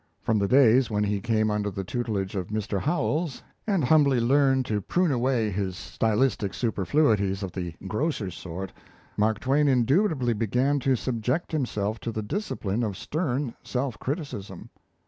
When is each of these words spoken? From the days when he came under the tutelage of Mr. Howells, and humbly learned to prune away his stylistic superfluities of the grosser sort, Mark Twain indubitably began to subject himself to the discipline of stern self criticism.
From 0.23 0.39
the 0.39 0.47
days 0.47 0.89
when 0.89 1.03
he 1.03 1.21
came 1.21 1.51
under 1.51 1.69
the 1.69 1.83
tutelage 1.83 2.35
of 2.35 2.47
Mr. 2.47 2.79
Howells, 2.79 3.43
and 3.67 3.83
humbly 3.83 4.19
learned 4.19 4.65
to 4.65 4.81
prune 4.81 5.11
away 5.11 5.51
his 5.51 5.77
stylistic 5.77 6.55
superfluities 6.55 7.43
of 7.43 7.51
the 7.51 7.75
grosser 7.87 8.31
sort, 8.31 8.73
Mark 9.15 9.39
Twain 9.39 9.67
indubitably 9.67 10.33
began 10.33 10.79
to 10.79 10.95
subject 10.95 11.51
himself 11.51 11.99
to 11.99 12.11
the 12.11 12.23
discipline 12.23 12.81
of 12.81 12.97
stern 12.97 13.53
self 13.61 13.99
criticism. 13.99 14.71